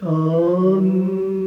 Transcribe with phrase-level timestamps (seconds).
[0.00, 1.39] Shanti.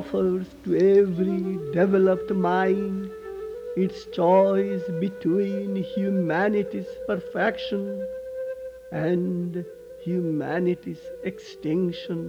[0.00, 3.10] Offers to every developed mind
[3.76, 7.84] its choice between humanity's perfection
[8.92, 9.64] and
[10.02, 12.22] humanity's extinction.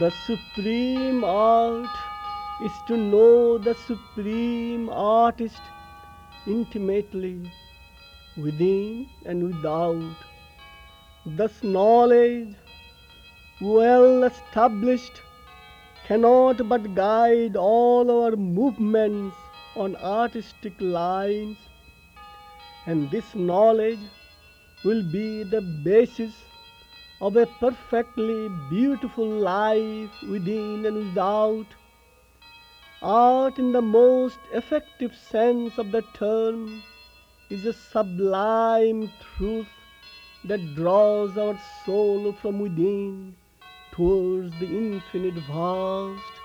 [0.00, 1.88] The supreme art
[2.62, 5.60] is to know the supreme artist
[6.46, 7.50] intimately,
[8.36, 10.14] within and without.
[11.26, 12.54] Thus, knowledge,
[13.60, 15.20] well established,
[16.06, 19.36] cannot but guide all our movements
[19.74, 21.56] on artistic lines,
[22.86, 24.06] and this knowledge
[24.84, 26.34] will be the basis
[27.20, 31.66] of a perfectly beautiful life within and without.
[33.02, 36.82] Art, in the most effective sense of the term,
[37.50, 39.68] is a sublime truth
[40.44, 43.34] that draws our soul from within
[43.92, 46.37] towards the infinite vast.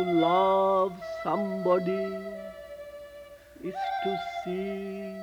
[0.00, 0.92] To love
[1.22, 2.06] somebody
[3.62, 5.14] is to see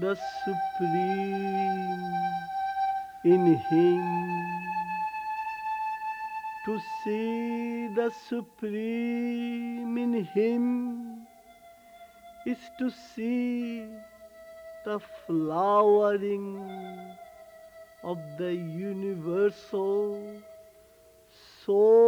[0.00, 2.14] the Supreme
[3.24, 4.04] in him.
[6.64, 11.26] To see the Supreme in him
[12.46, 13.84] is to see
[14.84, 16.58] the flowering
[18.02, 20.22] of the universal
[21.64, 22.05] soul